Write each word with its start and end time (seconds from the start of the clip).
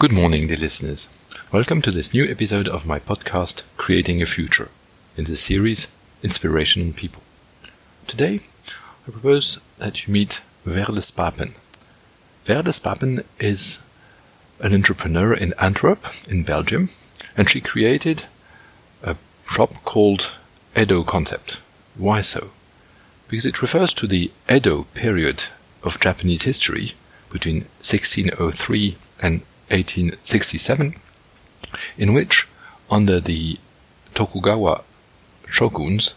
Good 0.00 0.12
morning, 0.12 0.46
dear 0.46 0.58
listeners. 0.58 1.08
Welcome 1.50 1.82
to 1.82 1.90
this 1.90 2.14
new 2.14 2.24
episode 2.24 2.68
of 2.68 2.86
my 2.86 3.00
podcast, 3.00 3.64
Creating 3.76 4.22
a 4.22 4.26
Future, 4.26 4.68
in 5.16 5.24
the 5.24 5.36
series 5.36 5.88
Inspirational 6.22 6.92
People. 6.92 7.20
Today, 8.06 8.38
I 9.08 9.10
propose 9.10 9.58
that 9.78 10.06
you 10.06 10.12
meet 10.12 10.40
Veerle 10.64 11.02
Spapen. 11.02 11.54
Veerle 12.46 12.72
Spapen 12.72 13.24
is 13.40 13.80
an 14.60 14.72
entrepreneur 14.72 15.34
in 15.34 15.52
Antwerp, 15.54 16.06
in 16.28 16.44
Belgium, 16.44 16.90
and 17.36 17.50
she 17.50 17.60
created 17.60 18.26
a 19.02 19.16
shop 19.50 19.72
called 19.84 20.30
Edo 20.80 21.02
Concept. 21.02 21.58
Why 21.96 22.20
so? 22.20 22.52
Because 23.26 23.46
it 23.46 23.60
refers 23.60 23.92
to 23.94 24.06
the 24.06 24.30
Edo 24.48 24.84
period 24.94 25.46
of 25.82 25.98
Japanese 25.98 26.42
history 26.42 26.92
between 27.30 27.62
1603 27.82 28.96
and 29.20 29.42
1867, 29.70 30.94
in 31.96 32.14
which, 32.14 32.46
under 32.90 33.20
the 33.20 33.58
Tokugawa 34.14 34.82
shoguns, 35.48 36.14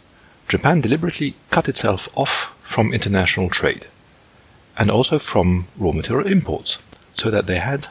Japan 0.48 0.82
deliberately 0.82 1.36
cut 1.50 1.70
itself 1.70 2.10
off 2.16 2.56
from 2.64 2.94
international 2.94 3.50
trade 3.50 3.88
and 4.78 4.90
also 4.90 5.20
from 5.20 5.68
raw 5.78 5.92
material 5.92 6.28
imports, 6.28 6.78
so 7.14 7.30
that 7.30 7.46
they 7.46 7.60
had 7.60 7.88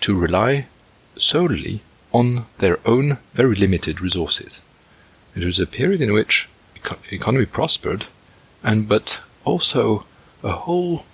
to 0.00 0.18
rely 0.18 0.66
solely 1.16 1.80
on 2.12 2.46
their 2.58 2.78
own 2.86 3.18
very 3.34 3.54
limited 3.54 4.00
resources. 4.00 4.62
It 5.36 5.44
was 5.44 5.60
a 5.60 5.66
period 5.66 6.00
in 6.00 6.12
which 6.12 6.48
eco- 6.76 6.98
economy 7.10 7.46
prospered, 7.46 8.06
and 8.62 8.88
but 8.88 9.20
also 9.44 10.06
a 10.42 10.52
whole 10.52 11.04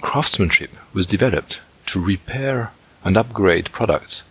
craftsmanship 0.00 0.72
was 0.92 1.06
developed 1.06 1.60
to 1.86 2.04
repair 2.04 2.72
and 3.04 3.16
upgrade 3.16 3.70
products 3.72 4.22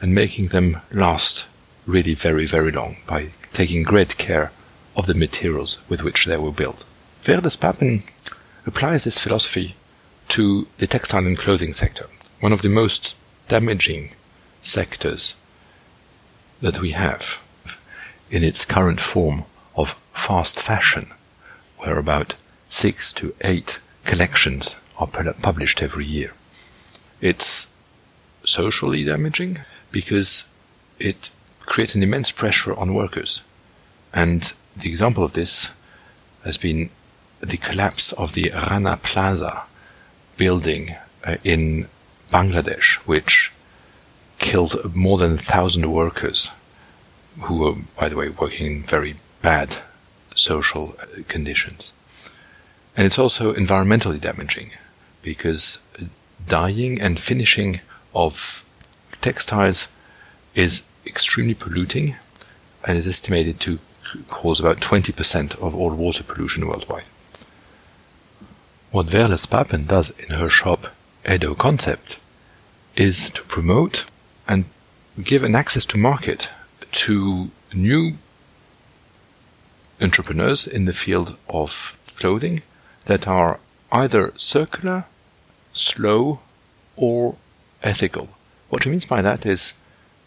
and 0.00 0.14
making 0.14 0.48
them 0.48 0.80
last 0.92 1.44
really 1.86 2.14
very, 2.14 2.46
very 2.46 2.70
long 2.72 2.96
by 3.06 3.32
taking 3.52 3.82
great 3.82 4.16
care 4.16 4.52
of 4.96 5.06
the 5.06 5.14
materials 5.14 5.78
with 5.88 6.02
which 6.02 6.26
they 6.26 6.36
were 6.36 6.52
built. 6.52 6.84
Veerle 7.22 7.42
Spapen 7.42 8.02
applies 8.66 9.04
this 9.04 9.18
philosophy 9.18 9.74
to 10.28 10.66
the 10.78 10.86
textile 10.86 11.26
and 11.26 11.36
clothing 11.36 11.72
sector, 11.72 12.06
one 12.40 12.52
of 12.52 12.62
the 12.62 12.68
most 12.68 13.16
damaging 13.48 14.12
sectors 14.62 15.34
that 16.60 16.80
we 16.80 16.92
have 16.92 17.40
in 18.30 18.44
its 18.44 18.64
current 18.64 19.00
form 19.00 19.44
of 19.74 20.00
fast 20.12 20.60
fashion, 20.60 21.10
where 21.78 21.98
about 21.98 22.34
six 22.68 23.12
to 23.12 23.34
eight 23.42 23.80
collections 24.04 24.76
are 24.98 25.06
published 25.06 25.82
every 25.82 26.04
year. 26.04 26.32
It's 27.20 27.68
socially 28.44 29.04
damaging 29.04 29.60
because 29.90 30.48
it 30.98 31.30
creates 31.60 31.94
an 31.94 32.02
immense 32.02 32.32
pressure 32.32 32.74
on 32.74 32.94
workers. 32.94 33.42
And 34.12 34.52
the 34.76 34.88
example 34.88 35.24
of 35.24 35.34
this 35.34 35.70
has 36.44 36.56
been 36.56 36.90
the 37.40 37.56
collapse 37.56 38.12
of 38.12 38.34
the 38.34 38.50
Rana 38.50 38.98
Plaza 39.02 39.62
building 40.36 40.96
uh, 41.24 41.36
in 41.44 41.88
Bangladesh, 42.32 42.94
which 43.06 43.52
killed 44.38 44.94
more 44.94 45.18
than 45.18 45.34
a 45.34 45.38
thousand 45.38 45.90
workers 45.92 46.50
who 47.42 47.58
were, 47.58 47.74
by 47.98 48.08
the 48.08 48.16
way, 48.16 48.28
working 48.28 48.66
in 48.66 48.82
very 48.82 49.16
bad 49.42 49.76
social 50.34 50.96
uh, 51.00 51.06
conditions. 51.28 51.92
And 52.96 53.06
it's 53.06 53.18
also 53.18 53.52
environmentally 53.52 54.20
damaging 54.20 54.70
because 55.22 55.78
dyeing 56.46 57.00
and 57.00 57.18
finishing 57.18 57.80
of 58.14 58.64
textiles 59.20 59.88
is 60.54 60.82
extremely 61.06 61.54
polluting 61.54 62.16
and 62.84 62.96
is 62.96 63.06
estimated 63.06 63.60
to 63.60 63.78
cause 64.28 64.60
about 64.60 64.78
20% 64.80 65.60
of 65.60 65.74
all 65.74 65.94
water 65.94 66.22
pollution 66.22 66.66
worldwide. 66.66 67.04
What 68.90 69.06
Veerle 69.06 69.38
Spapen 69.38 69.86
does 69.86 70.10
in 70.10 70.30
her 70.30 70.50
shop 70.50 70.88
Edo 71.30 71.54
Concept 71.54 72.18
is 72.96 73.30
to 73.30 73.42
promote 73.42 74.04
and 74.48 74.64
give 75.22 75.44
an 75.44 75.54
access 75.54 75.84
to 75.86 75.98
market 75.98 76.50
to 76.90 77.50
new 77.72 78.14
entrepreneurs 80.00 80.66
in 80.66 80.86
the 80.86 80.92
field 80.92 81.36
of 81.48 81.96
clothing 82.16 82.62
that 83.04 83.28
are 83.28 83.60
either 83.92 84.32
circular, 84.34 85.04
slow, 85.72 86.40
or 86.96 87.36
ethical. 87.82 88.30
What 88.68 88.82
she 88.82 88.90
means 88.90 89.06
by 89.06 89.22
that 89.22 89.46
is 89.46 89.72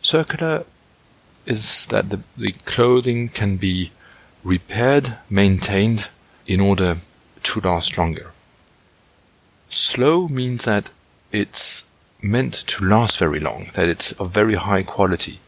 circular 0.02 0.66
is 1.46 1.86
that 1.88 2.10
the, 2.10 2.22
the 2.38 2.54
clothing 2.66 3.30
can 3.30 3.58
be 3.58 3.92
repaired, 4.44 5.18
maintained 5.30 6.10
in 6.48 6.60
order 6.60 6.98
to 7.44 7.60
last 7.62 7.98
longer. 7.98 8.32
Slow 9.70 10.28
means 10.28 10.66
that 10.66 10.92
it's 11.32 11.86
meant 12.22 12.54
to 12.54 12.86
last 12.86 13.18
very 13.18 13.40
long, 13.40 13.70
that 13.74 13.90
it's 13.90 14.12
of 14.14 14.32
very 14.32 14.56
high 14.56 14.84
quality, 14.84 15.40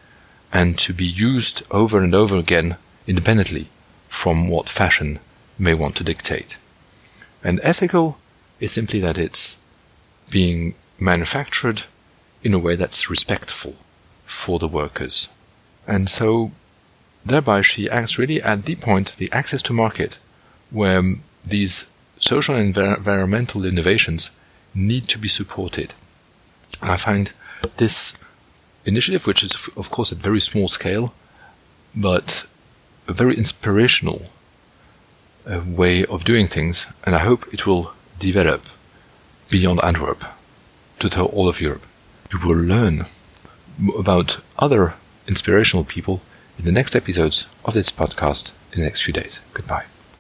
and 0.51 0.77
to 0.79 0.93
be 0.93 1.05
used 1.05 1.63
over 1.71 2.01
and 2.01 2.13
over 2.13 2.37
again 2.37 2.77
independently 3.07 3.67
from 4.07 4.47
what 4.49 4.69
fashion 4.69 5.19
may 5.57 5.73
want 5.73 5.95
to 5.95 6.03
dictate. 6.03 6.57
And 7.43 7.59
ethical 7.63 8.17
is 8.59 8.71
simply 8.71 8.99
that 9.01 9.17
it's 9.17 9.57
being 10.29 10.75
manufactured 10.99 11.83
in 12.43 12.53
a 12.53 12.59
way 12.59 12.75
that's 12.75 13.09
respectful 13.09 13.75
for 14.25 14.59
the 14.59 14.67
workers. 14.67 15.29
And 15.87 16.09
so, 16.09 16.51
thereby 17.25 17.61
she 17.61 17.89
acts 17.89 18.17
really 18.17 18.41
at 18.41 18.63
the 18.63 18.75
point, 18.75 19.15
the 19.17 19.31
access 19.31 19.61
to 19.63 19.73
market, 19.73 20.17
where 20.71 21.15
these 21.45 21.85
social 22.19 22.55
and 22.55 22.75
environmental 22.75 23.65
innovations 23.65 24.31
need 24.73 25.07
to 25.09 25.17
be 25.17 25.27
supported. 25.27 25.93
And 26.81 26.91
I 26.91 26.97
find 26.97 27.31
this 27.77 28.13
initiative, 28.85 29.25
which 29.27 29.43
is 29.43 29.69
of 29.75 29.89
course 29.89 30.11
at 30.11 30.17
very 30.17 30.39
small 30.39 30.67
scale, 30.67 31.13
but 31.95 32.45
a 33.07 33.13
very 33.13 33.37
inspirational 33.37 34.29
uh, 35.47 35.61
way 35.65 36.05
of 36.05 36.23
doing 36.23 36.47
things, 36.47 36.85
and 37.03 37.15
I 37.15 37.19
hope 37.19 37.53
it 37.53 37.65
will 37.65 37.93
develop 38.19 38.65
beyond 39.49 39.83
Antwerp 39.83 40.23
to 40.99 41.09
tell 41.09 41.25
all 41.27 41.47
of 41.47 41.61
Europe. 41.61 41.85
You 42.31 42.39
will 42.39 42.57
learn 42.57 43.05
about 43.97 44.39
other 44.57 44.93
inspirational 45.27 45.83
people 45.83 46.21
in 46.57 46.65
the 46.65 46.71
next 46.71 46.95
episodes 46.95 47.47
of 47.63 47.73
this 47.73 47.91
podcast 47.91 48.51
in 48.71 48.79
the 48.79 48.85
next 48.85 49.01
few 49.01 49.13
days. 49.13 49.41
Goodbye. 49.53 49.85